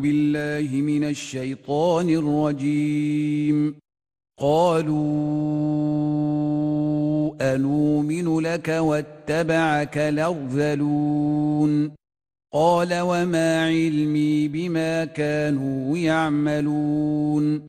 [0.00, 3.74] بالله من الشيطان الرجيم.
[4.40, 5.00] قالوا
[7.54, 11.90] أنؤمن لك واتبعك الأرذلون.
[12.52, 17.62] قال وما علمي بما كانوا يعملون.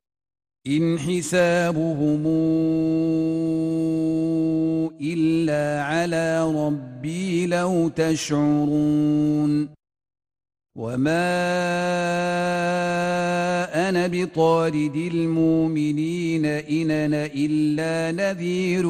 [0.68, 2.27] إن حسابهم
[5.02, 9.80] إلا على ربي لو تشعرون.
[10.76, 11.32] وما
[13.90, 18.88] أنا بطارد المؤمنين إن أنا إلا نذير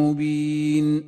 [0.00, 1.06] مبين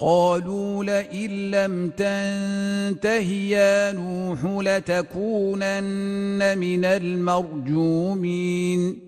[0.00, 9.07] قالوا لئن لم تنته يا نوح لتكونن من المرجومين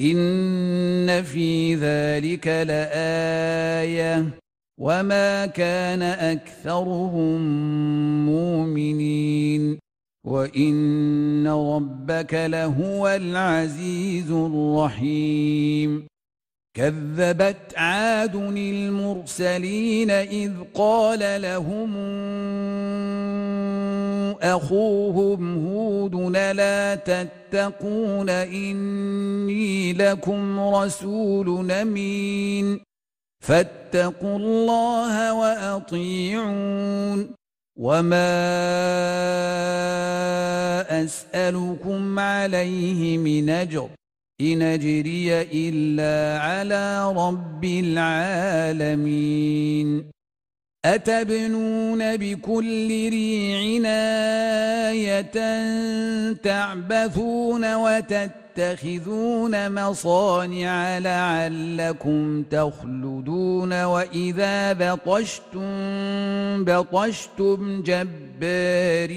[0.00, 4.26] إن في ذلك لآية
[4.80, 7.40] وما كان أكثرهم
[8.26, 9.78] مؤمنين
[10.26, 16.06] وإن ربك لهو العزيز الرحيم
[16.74, 21.94] كذبت عاد المرسلين إذ قال لهم
[24.42, 32.80] أخوهم هود لا تتقون إني لكم رسول أمين
[33.40, 37.28] فاتقوا الله وأطيعون
[37.76, 38.34] وما
[41.04, 43.88] أسألكم عليه من أجر
[44.52, 49.34] إن أجري إلا على رب العالمين.
[50.84, 53.58] أتبنون بكل ريع
[54.90, 55.36] آية
[56.32, 65.64] تعبثون وتتخذون مصانع لعلكم تخلدون وإذا بطشتم
[66.64, 69.14] بطشتم جبارين.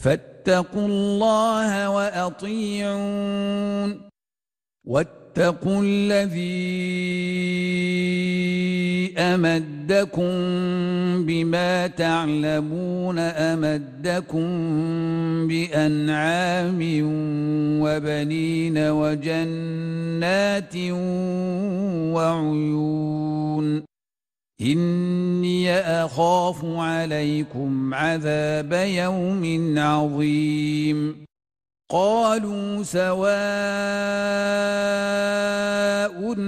[0.00, 3.30] فاتقوا الله وأطيعون
[4.84, 6.70] واتقوا الذي
[9.18, 10.30] أمدكم
[11.26, 14.48] بما تعلمون أمدكم
[15.48, 16.78] بأنعام
[17.82, 20.76] وبنين وجنات
[22.16, 23.89] وعيون
[24.60, 31.24] إني أخاف عليكم عذاب يوم عظيم.
[31.90, 33.30] قالوا سواء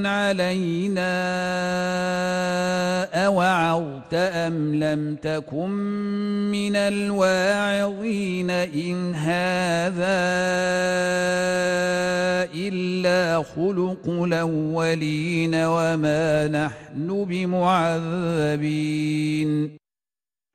[0.06, 1.12] علينا
[3.26, 5.70] أوعظت أم لم تكن
[6.50, 10.22] من الواعظين إن هذا
[12.54, 19.02] إلا خلق الأولين وما نحن بمعذبين.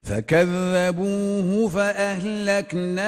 [0.03, 3.07] فكذبوه فأهلكناهم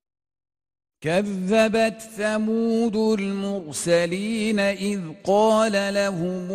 [1.01, 6.47] كذبت ثمود المرسلين إذ قال لهم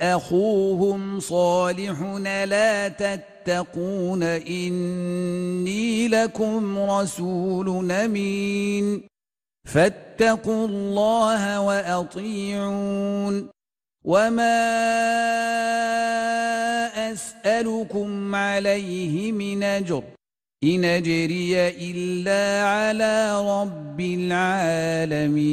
[0.00, 2.02] أخوهم صالح
[2.46, 9.02] لا تتقون إني لكم رسول أمين
[9.64, 13.48] فاتقوا الله وأطيعون
[14.04, 14.62] وما
[17.12, 20.02] أسألكم عليه من أجر
[20.64, 25.52] إن أجري إلا على رب العالمين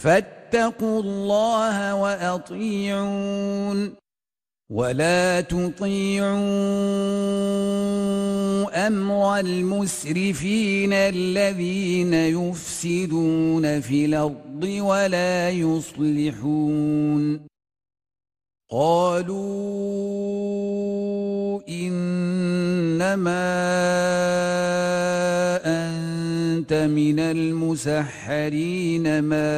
[0.00, 3.94] فاتقوا الله وأطيعون
[4.70, 6.40] ولا تطيعوا
[8.86, 17.40] أمر المسرفين الذين يفسدون في الأرض ولا يصلحون
[18.70, 20.20] قالوا
[21.68, 23.50] إنما
[26.60, 29.52] أنت من المسحرين ما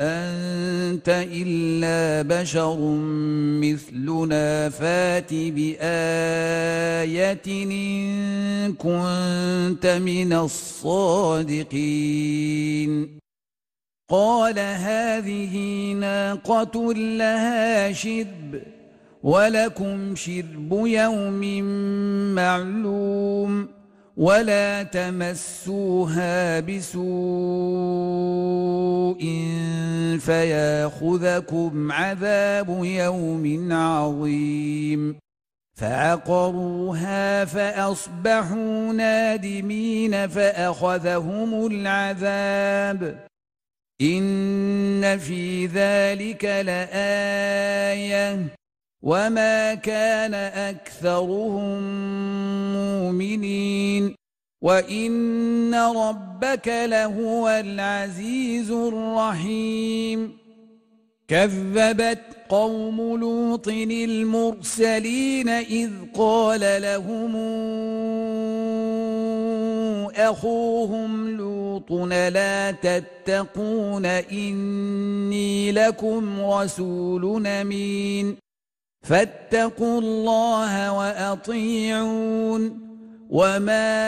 [0.00, 2.78] أنت إلا بشر
[3.60, 4.68] مثلنا.
[4.68, 5.76] فات بآية
[7.46, 11.72] إن كنت من الصادقين.
[14.10, 18.62] قال هذه ناقة لها شرب
[19.22, 21.62] ولكم شرب يوم
[22.34, 23.81] معلوم.
[24.16, 27.02] ولا تمسوها بسوء
[30.20, 35.16] فياخذكم عذاب يوم عظيم
[35.74, 43.26] فعقروها فاصبحوا نادمين فاخذهم العذاب
[44.00, 48.38] إن في ذلك لآية
[49.02, 51.82] وما كان أكثرهم
[52.72, 54.14] مؤمنين
[54.62, 60.36] وإن ربك لهو العزيز الرحيم
[61.28, 67.36] كذبت قوم لوط المرسلين إذ قال لهم
[70.16, 78.41] أخوهم لوط لا تتقون إني لكم رسول أمين
[79.02, 82.78] فاتقوا الله وأطيعون
[83.30, 84.02] وما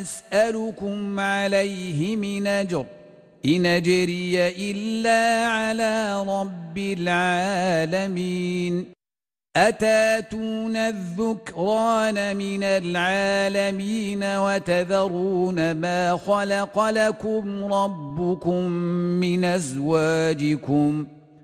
[0.00, 2.86] أسألكم عليه من أجر
[3.46, 8.24] إن أجري إلا على رب العالمين
[9.56, 18.62] أتاتون الذكران من العالمين وتذرون ما خلق لكم ربكم
[19.20, 21.06] من أزواجكم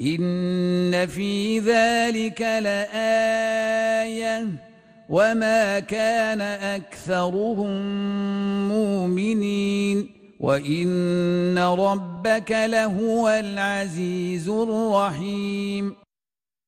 [0.00, 2.86] إن في ذلك لآية
[5.08, 7.78] وما كان أكثرهم
[8.68, 10.08] مؤمنين
[10.40, 15.96] وإن ربك لهو العزيز الرحيم.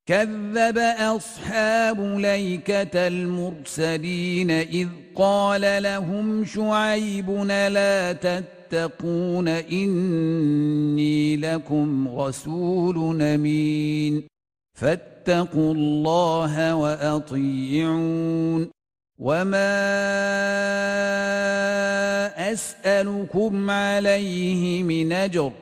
[0.07, 8.13] كذب أصحاب ليكة المرسلين إذ قال لهم شعيب لا
[8.73, 14.23] تتقون إني لكم رسول أمين.
[14.81, 18.71] فاتقوا الله وأطيعون.
[19.19, 19.73] وما
[22.53, 25.53] أسألكم عليه من أجر.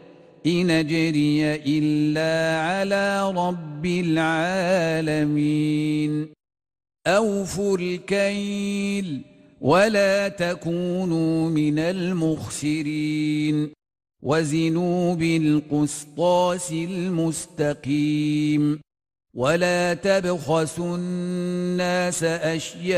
[0.47, 5.33] إن أجري إلا على رب العالمين.
[7.07, 9.23] أوفوا الكيل.
[9.61, 13.71] ولا تكونوا من المخسرين.
[14.23, 18.81] وزنوا بالقسطاس المستقيم.
[19.35, 22.89] ولا تبخسوا الناس أشياءهم.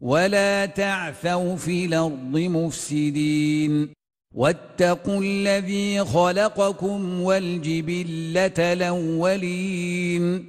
[0.00, 3.88] ولا تعثوا في الأرض مفسدين.
[4.34, 10.48] واتقوا الذي خلقكم والجبلة الأولين.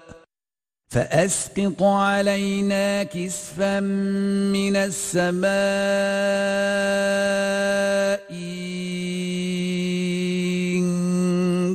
[0.91, 5.51] فأسقط علينا كسفا من السماء
[8.31, 8.55] إن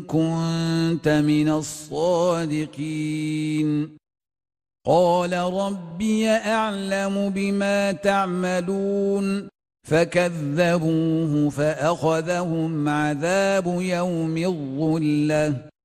[0.01, 2.77] كنت من الصادقين.
[4.87, 9.49] قال ربي أعلم بما تعملون.
[9.89, 15.76] فكذبوه فأخذهم عذاب يوم الظلة.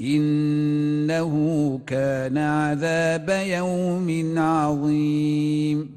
[0.00, 5.90] إنه كان عذاب يوم عظيم.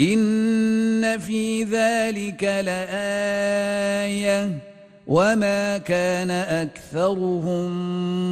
[0.00, 4.58] إن في ذلك لآية.
[5.06, 7.70] وما كان أكثرهم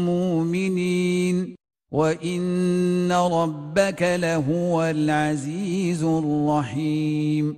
[0.06, 1.54] مؤمنين.
[1.90, 7.56] وإن ربك لهو العزيز الرحيم.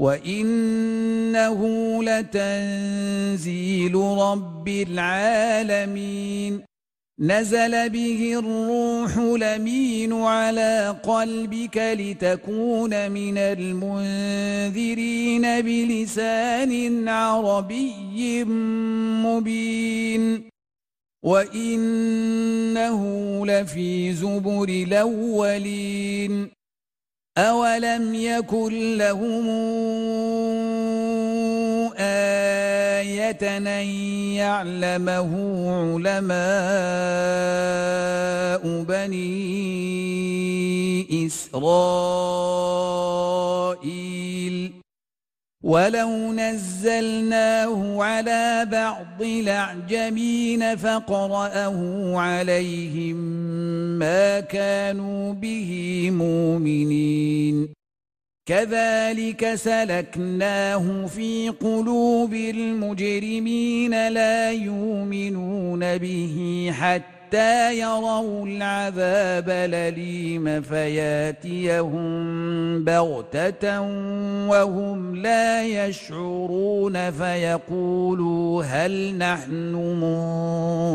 [0.00, 1.60] وإنه
[2.04, 6.62] لتنزيل رب العالمين
[7.20, 14.62] نزل به الروح لمين على قلبك لتكون من المنذرين
[15.60, 18.44] بلسان عربي
[19.24, 20.42] مبين
[21.24, 23.00] وإنه
[23.46, 26.59] لفي زبر الأولين
[27.40, 29.48] أولم يكن لهم
[31.96, 33.66] آية أن
[34.36, 35.30] يعلمه
[36.06, 36.40] علماء
[38.82, 39.30] بني
[41.26, 42.80] إسرائيل
[45.70, 51.78] ولو نزلناه على بعض الأعجمين فقرأه
[52.16, 53.16] عليهم
[53.98, 55.70] ما كانوا به
[56.12, 57.68] مؤمنين
[58.46, 72.04] كذلك سلكناه في قلوب المجرمين لا يؤمنون به حتى حتى يروا العذاب الأليم فياتيهم
[72.84, 73.80] بغتة
[74.50, 79.74] وهم لا يشعرون فيقولوا هل نحن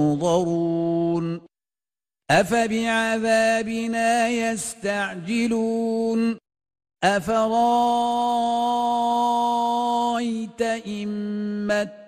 [0.10, 1.42] منظرون
[2.32, 6.38] أفبعذابنا يستعجلون
[7.04, 7.42] أفرأيت
[10.88, 11.68] إن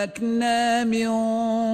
[0.00, 1.10] أهلكنا من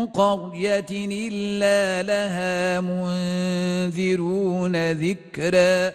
[0.06, 5.92] قرية إلا لها منذرون ذكرا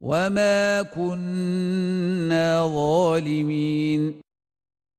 [0.00, 4.14] وما كنا ظالمين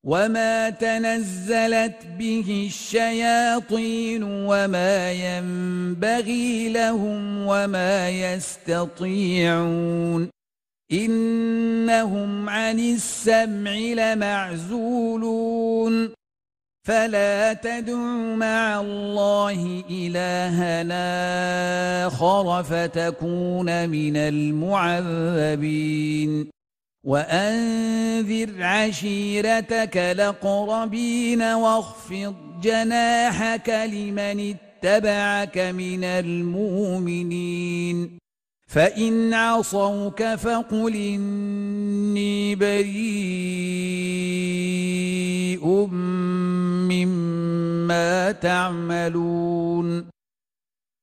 [0.03, 9.55] وما تنزلت به الشياطين وما ينبغي لهم وما يستطيعون
[10.91, 13.71] إنهم عن السمع
[14.13, 15.35] لمعزولون
[16.85, 17.95] فلا تدع
[18.35, 21.05] مع الله إلهنا
[22.07, 25.51] آخر فتكون من المعذبين
[27.03, 37.55] وأنذر عشيرتك لقربين واخفض جناحك لمن اتبعك من المؤمنين
[38.67, 43.65] فإن عصوك فقل إني بريء
[46.89, 50.05] مما تعملون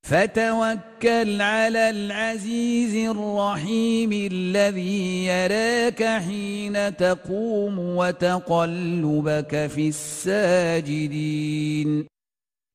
[0.03, 11.33] فتوكل على العزيز الرحيم الذي يراك حين تقوم وتقلبك في الساجدين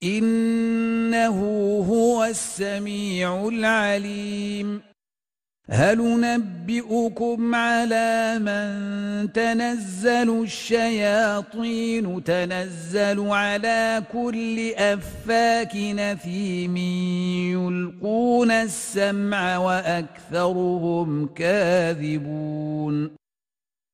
[0.03, 1.39] إنه
[1.89, 4.81] هو السميع العليم.
[5.69, 16.77] هل نبئكم على من تنزل الشياطين؟ تنزل على كل أفاك نثيم
[17.57, 23.11] يلقون السمع وأكثرهم كاذبون.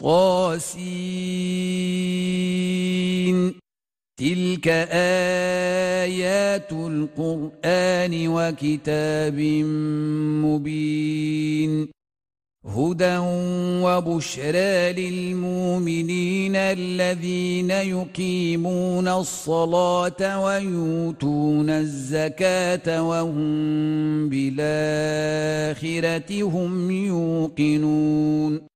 [0.00, 1.66] طاسين
[4.20, 4.68] تلك
[6.08, 9.40] آيات القرآن وكتاب
[10.44, 11.88] مبين.
[12.66, 13.18] هدى
[13.84, 24.62] وبشرى للمؤمنين الذين يقيمون الصلاة ويؤتون الزكاة وهم بالآخرة
[26.42, 28.75] هم يوقنون.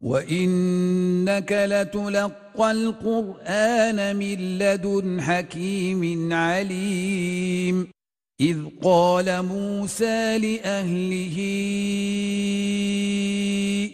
[0.00, 7.99] وإنك لتلقى القرآن من لدن حكيم عليم
[8.40, 11.36] إذ قال موسى لأهله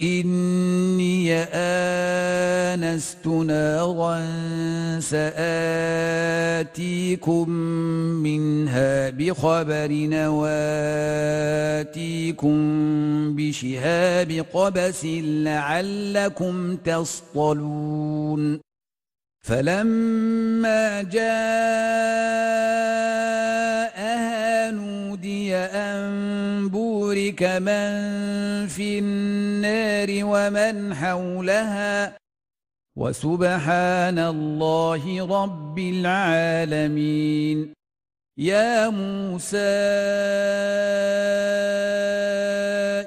[0.03, 4.21] إني آنست نارا
[5.01, 6.71] سآتيكم
[8.23, 10.57] منها بخبر نواتيكم
[13.37, 18.66] بشهاب قبس لعلكم تصطلون
[19.47, 21.31] فلما جاءها
[24.71, 27.87] نودي أن بورك من
[28.67, 32.17] في النار ومن حولها.
[32.97, 37.73] وسبحان الله رب العالمين.
[38.39, 39.57] يا موسى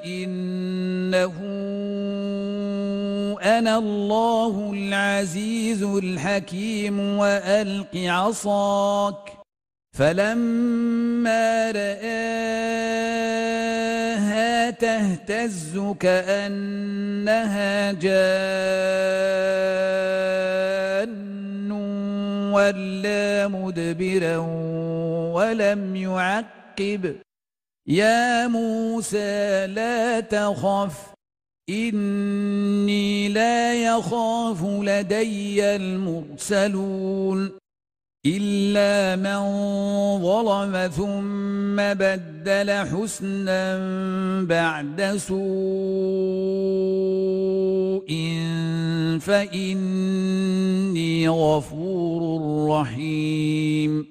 [0.06, 1.49] إنه
[3.41, 9.34] أنا الله العزيز الحكيم وألق عصاك.
[9.97, 11.99] فلما رآها
[14.69, 18.39] تهتز كأنها جان
[22.52, 24.38] ولا مدبرا
[25.34, 27.15] ولم يعقب.
[27.88, 31.09] يا موسى لا تخف.
[31.69, 37.51] إني لا يخاف لدي المرسلون
[38.25, 39.39] إلا من
[40.21, 43.77] ظلم ثم بدل حسنا
[44.43, 45.39] بعد سوء
[49.19, 54.10] فإني غفور رحيم.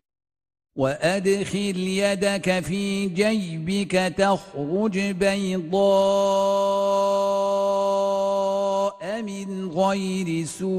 [0.78, 5.78] وأدخل يدك في جيبك تخرج بيضاء
[9.28, 10.72] من غير سوء.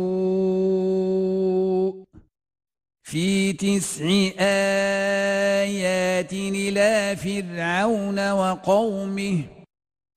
[3.04, 4.06] في تسع
[4.40, 9.44] آيات إلى فرعون وقومه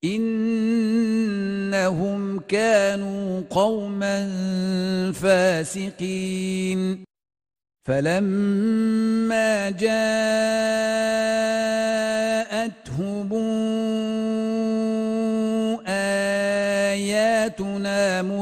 [0.03, 1.19] إنهم
[2.39, 4.31] كانوا قوما
[5.11, 7.03] فاسقين.
[7.85, 10.33] فلما جاءتهم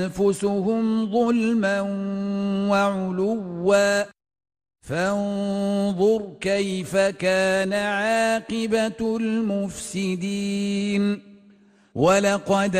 [0.07, 1.81] أنفسهم ظلما
[2.71, 4.05] وعلوا.
[4.81, 11.03] فانظر كيف كان عاقبة المفسدين.
[11.95, 12.77] ولقد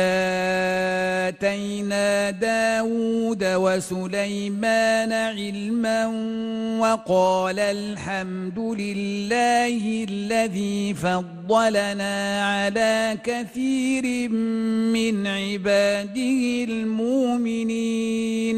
[1.37, 6.07] آتينا داود وسليمان علما
[6.79, 18.57] وقال الحمد لله الذي فضلنا على كثير من عباده المؤمنين.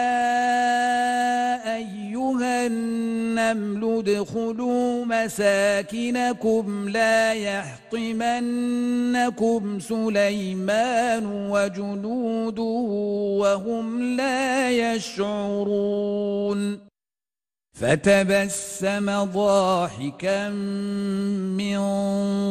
[3.51, 8.79] النمل ادخلوا مساكنكم لا يحطمنكم
[9.79, 12.61] سليمان وجنوده
[13.41, 16.51] وهم لا يشعرون
[17.81, 21.77] فتبسم ضاحكا من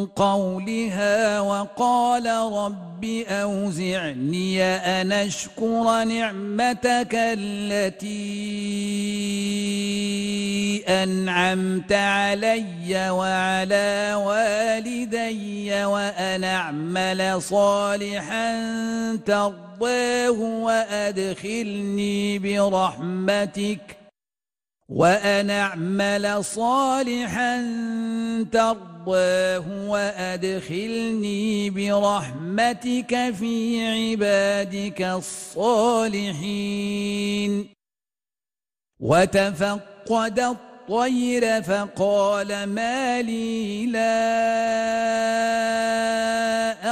[0.07, 8.11] قولها وقال رب أوزعني أن أشكر نعمتك التي
[10.89, 18.57] أنعمت علي وعلى والدي وأن أعمل صالحا
[19.27, 24.00] ترضاه وأدخلني برحمتك
[24.91, 27.63] وأن أعمل صالحا
[28.53, 36.21] ترضاه وأدخلني برحمتك في عبادك الصالحين.
[39.01, 40.57] وتفقد
[40.91, 44.01] الطير فقال ما لي لا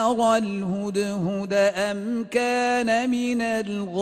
[0.06, 3.98] أرى الهدهد أم كان من الغائبين.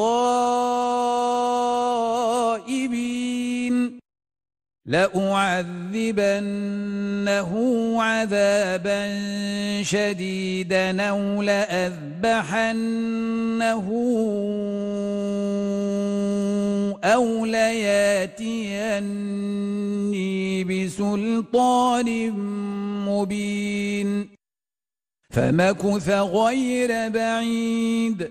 [4.86, 6.32] لأعذبنه
[8.02, 9.02] عذابا
[9.82, 12.66] شديدا أو لأذبحنه
[17.04, 18.64] أو لياتيني
[20.64, 22.30] بسلطان
[23.08, 24.28] مبين.
[25.30, 28.30] فمكث غير بعيد.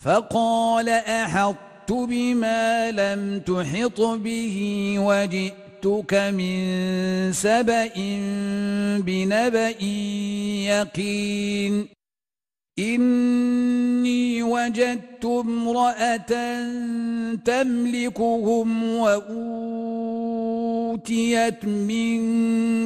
[0.00, 4.96] فقال أحطت بما لم تحط به
[5.86, 7.92] وجئتك من سبأ
[8.98, 9.82] بنبأ
[10.70, 11.88] يقين.
[12.78, 16.32] إني وجدت امرأة
[17.34, 20.04] تملكهم وأوتيت
[21.64, 22.20] من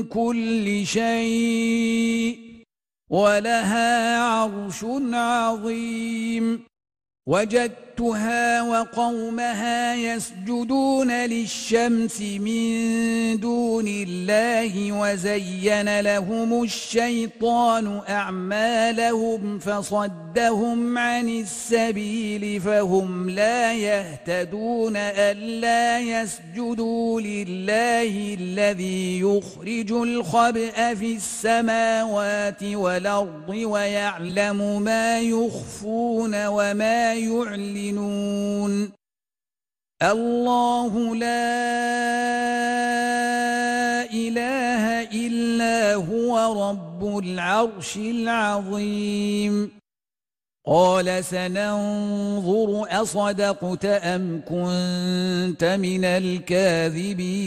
[0.05, 2.39] كل شيء
[3.11, 6.61] ولها عرش عظيم.
[8.01, 23.31] وجدتها وقومها يسجدون للشمس من دون الله وزين لهم الشيطان أعمالهم فصدهم عن السبيل فهم
[23.31, 37.15] لا يهتدون ألا يسجدوا لله الذي يخرج الخبأ في السماوات والأرض ويعلم ما يخفون وما
[37.87, 38.92] يعلنون
[40.03, 41.46] الله لا
[44.12, 49.70] إله إلا هو رب العرش العظيم.
[50.66, 57.46] قال سننظر أصدقت أم كنت من الكاذبين.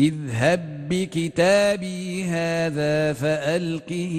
[0.00, 4.16] اذهب بكتابي هذا فألقه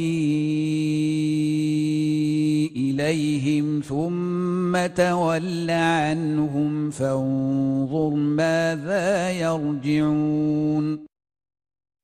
[2.75, 11.04] إليهم ثم تول عنهم فانظر ماذا يرجعون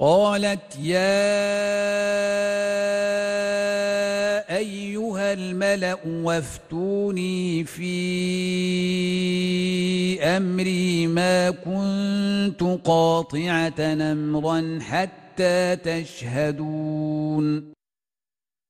[0.00, 1.20] قالت يا
[4.56, 7.90] أيها الملأ وافتوني في
[10.22, 17.72] أمري ما كنت قاطعة أمرا حتى حتى تشهدون.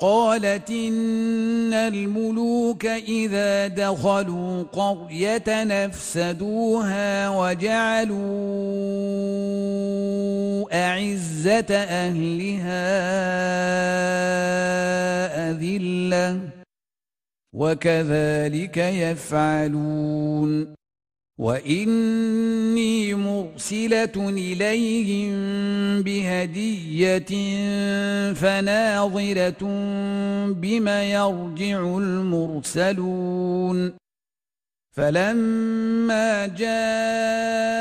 [0.00, 8.18] قالت إن الملوك إذا دخلوا قرية نفسدوها وجعلوا
[10.72, 12.88] أعزة أهلها
[15.50, 16.40] أذلة
[17.52, 20.77] وكذلك يفعلون
[21.38, 25.32] واني مرسله اليهم
[26.02, 27.28] بهديه
[28.32, 29.62] فناظره
[30.52, 33.92] بم يرجع المرسلون
[34.92, 37.78] فلما جاء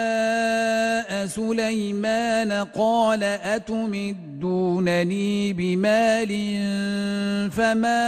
[1.25, 3.23] سليمان قال
[3.57, 4.53] اتمدونني
[5.53, 6.31] بمال
[7.51, 8.07] فما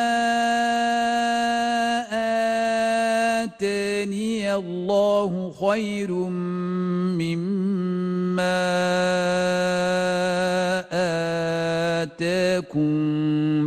[3.59, 6.11] آتاني الله خير
[7.19, 7.59] مما
[12.01, 12.91] آتاكم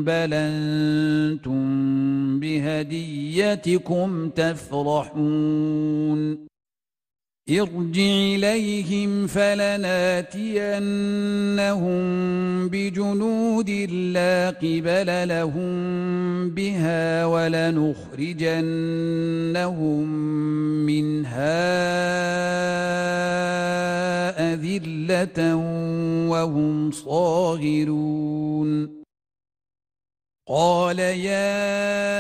[0.05, 1.61] بل أنتم
[2.41, 5.73] بهديتكم تفرحون.
[7.51, 10.33] ارجع إليهم فلناتينهم
[12.69, 18.07] بجنود لا قبل لهم بها ولنخرجنهم
[20.87, 21.63] منها
[24.55, 25.57] أذلة
[26.31, 28.23] وهم صاغرون.
[30.49, 32.13] قال يا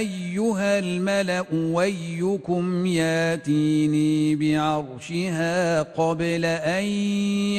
[0.00, 6.84] أيها الملأ ويكم ياتيني بعرشها قبل أن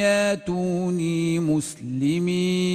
[0.01, 2.71] ياتوني مسلمين.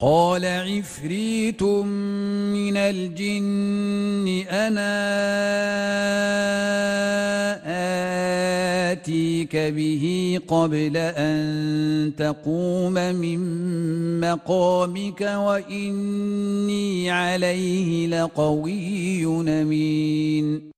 [0.00, 4.94] قال عفريت من الجن أنا
[8.92, 13.40] آتيك به قبل أن تقوم من
[14.20, 19.26] مقامك وإني عليه لقوي
[19.62, 20.77] أمين.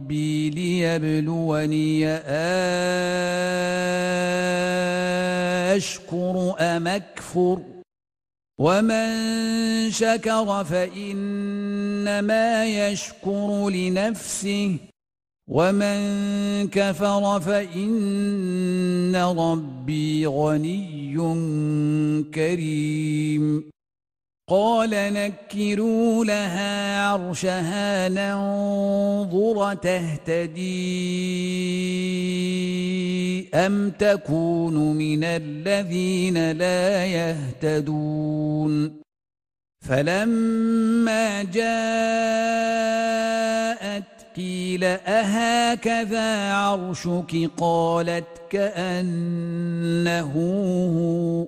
[0.49, 2.07] ليبلوني
[5.75, 7.59] أشكر أم أكفر
[8.59, 9.11] ومن
[9.91, 14.77] شكر فإنما يشكر لنفسه
[15.47, 15.97] ومن
[16.67, 21.15] كفر فإن ربي غني
[22.33, 23.71] كريم
[24.51, 30.71] قال نكروا لها عرشها ننظر تهتدي.
[33.53, 39.01] أم تكون من الذين لا يهتدون؟
[39.81, 41.63] فلما جاءت
[44.35, 50.31] قيل أهكذا عرشك؟ قالت كأنه
[50.97, 51.47] هو.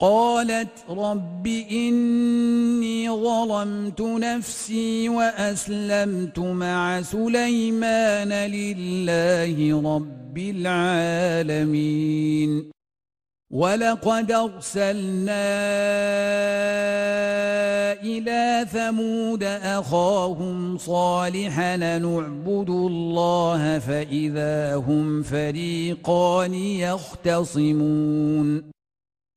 [0.00, 11.94] قالت رب إني ظلمت نفسي وأسلمت مع سليمان لله رب العالمين.
[13.50, 15.44] ولقد أرسلنا
[18.02, 28.73] إلى ثمود أخاهم صالحا نعبد الله فإذا هم فريقان يختصمون.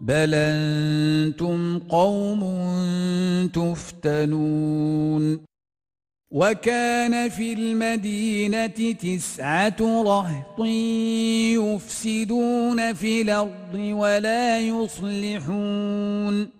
[0.00, 2.40] بل أنتم قوم
[3.54, 5.40] تفتنون
[6.30, 10.60] وكان في المدينة تسعه رهط
[11.56, 16.59] يفسدون في الأرض ولا يصلحون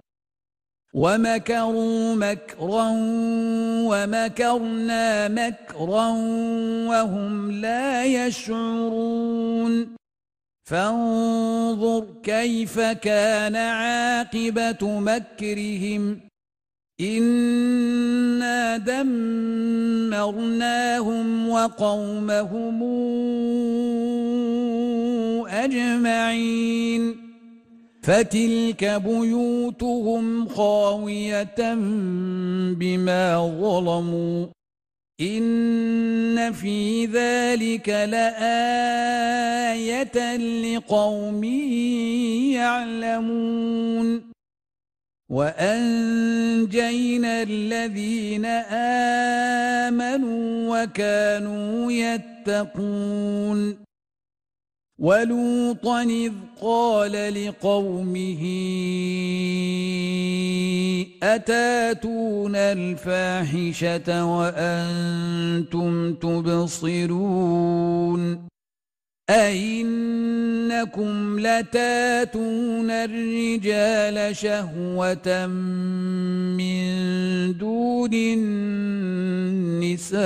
[0.93, 2.89] ومكروا مكرا
[3.87, 6.09] ومكرنا مكرا
[6.87, 9.87] وهم لا يشعرون.
[10.63, 16.19] فانظر كيف كان عاقبة مكرهم.
[17.01, 20.09] إنا دمرناهم
[21.49, 22.83] وقومهم
[25.47, 27.30] أجمعين.
[28.03, 31.75] فتلك بيوتهم خاوية
[32.73, 34.47] بما ظلموا
[35.21, 38.97] إن في ذلك لآية
[40.37, 41.43] لقوم
[42.53, 44.31] يعلمون
[45.29, 46.61] وأنجينا
[47.41, 48.45] الذين
[49.85, 53.80] آمنوا وكانوا يتقون
[55.01, 58.41] ولوطا إذ قال لقومه
[61.23, 67.61] أتاتون الفاحشة وأنتم تبصرون
[69.29, 75.47] أئنكم لتاتون الرجال شهوة
[76.57, 76.91] من
[77.57, 80.21] دون النساء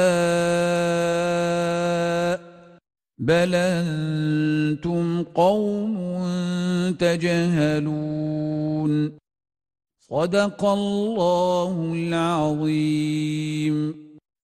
[3.18, 5.96] بل أنتم قوم
[7.00, 9.12] تجهلون.
[10.00, 14.05] صدق الله العظيم.